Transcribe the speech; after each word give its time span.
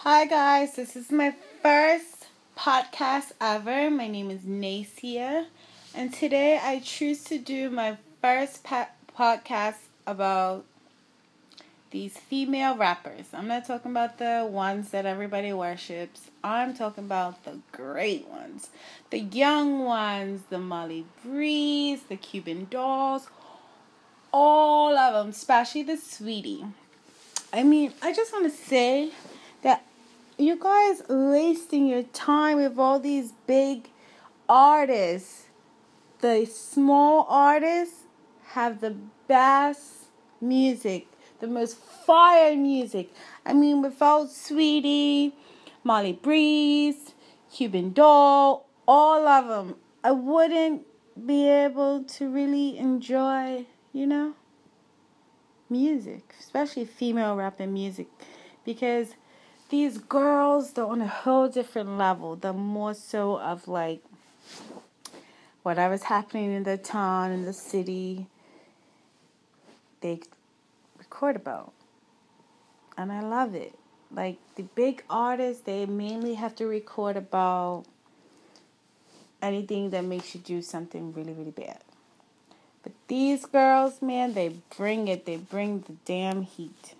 Hi, 0.00 0.26
guys. 0.26 0.76
This 0.76 0.94
is 0.94 1.10
my 1.10 1.34
first 1.62 2.26
podcast 2.56 3.32
ever. 3.40 3.90
My 3.90 4.06
name 4.06 4.30
is 4.30 4.44
Nacia, 4.44 5.46
and 5.94 6.12
today 6.12 6.60
I 6.62 6.80
choose 6.80 7.24
to 7.24 7.38
do 7.38 7.70
my 7.70 7.96
first 8.20 8.62
pa- 8.62 8.90
podcast 9.18 9.76
about 10.06 10.64
these 11.90 12.16
female 12.16 12.76
rappers. 12.76 13.26
I'm 13.32 13.48
not 13.48 13.66
talking 13.66 13.90
about 13.90 14.18
the 14.18 14.46
ones 14.48 14.90
that 14.90 15.06
everybody 15.06 15.52
worships. 15.52 16.30
I'm 16.44 16.74
talking 16.74 17.04
about 17.04 17.44
the 17.44 17.58
great 17.72 18.28
ones, 18.28 18.68
the 19.10 19.20
young 19.20 19.84
ones, 19.84 20.42
the 20.50 20.58
Molly 20.58 21.06
Brazy, 21.26 22.06
the 22.06 22.16
Cuban 22.16 22.68
Dolls, 22.70 23.28
all 24.30 24.96
of 24.96 25.14
them, 25.14 25.30
especially 25.30 25.82
the 25.82 25.94
Saweetie. 25.94 26.70
I 27.52 27.62
mean, 27.62 27.92
I 28.02 28.12
just 28.12 28.32
want 28.32 28.44
to 28.44 28.56
say 28.56 29.10
that 29.62 29.84
you 30.38 30.56
guys 30.58 31.02
wasting 31.08 31.86
your 31.86 32.02
time 32.02 32.58
with 32.58 32.78
all 32.78 33.00
these 33.00 33.32
big 33.46 33.90
artists. 34.48 35.44
The 36.20 36.46
small 36.46 37.26
artists 37.28 38.04
have 38.48 38.80
the 38.80 38.96
best 39.28 40.06
music, 40.40 41.06
the 41.40 41.46
most 41.46 41.76
fire 41.76 42.56
music. 42.56 43.12
I 43.44 43.52
mean, 43.52 43.82
without 43.82 44.28
Saweetie, 44.28 45.32
Molly 45.84 46.18
Brazy, 46.20 47.12
Cuban 47.52 47.92
Doll, 47.92 48.66
all 48.86 49.26
of 49.26 49.48
them, 49.48 49.76
I 50.04 50.12
wouldn't 50.12 50.86
be 51.26 51.48
able 51.48 52.04
to 52.04 52.28
really 52.28 52.78
enjoy, 52.78 53.66
you 53.92 54.06
know, 54.06 54.34
music, 55.68 56.34
especially 56.38 56.84
female 56.84 57.36
rapping 57.36 57.72
music, 57.72 58.08
because 58.64 59.14
these 59.68 59.98
girls 59.98 60.72
they're 60.72 60.84
on 60.84 61.00
a 61.00 61.08
whole 61.08 61.48
different 61.48 61.98
level. 61.98 62.36
They're 62.36 62.52
more 62.52 62.94
so 62.94 63.38
of 63.38 63.68
like 63.68 64.02
whatever's 65.62 66.04
happening 66.04 66.52
in 66.52 66.62
the 66.62 66.76
town, 66.76 67.32
in 67.32 67.44
the 67.44 67.52
city, 67.52 68.26
they 70.00 70.20
record 70.96 71.34
about. 71.34 71.72
And 72.96 73.10
I 73.10 73.20
love 73.20 73.54
it. 73.56 73.74
Like 74.12 74.38
the 74.54 74.62
big 74.62 75.02
artists, 75.10 75.64
they 75.64 75.84
mainly 75.84 76.34
have 76.34 76.54
to 76.56 76.66
record 76.66 77.16
about 77.16 77.84
anything 79.42 79.90
that 79.90 80.04
makes 80.04 80.34
you 80.36 80.40
do 80.40 80.62
something 80.62 81.12
really, 81.12 81.32
really 81.32 81.50
bad. 81.50 81.80
But 82.84 82.92
these 83.08 83.44
girls, 83.44 84.00
man, 84.00 84.34
they 84.34 84.54
bring 84.76 85.08
it. 85.08 85.26
They 85.26 85.36
bring 85.36 85.80
the 85.80 85.94
damn 86.04 86.42
heat. 86.42 86.94